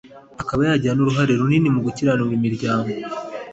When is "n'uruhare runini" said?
0.95-1.67